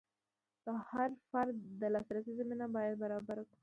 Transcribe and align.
د 0.65 0.67
هر 0.89 1.09
فرد 1.29 1.55
د 1.81 1.83
لاسرسي 1.93 2.33
زمینه 2.39 2.65
باید 2.75 2.99
برابره 3.03 3.43
کړو. 3.49 3.57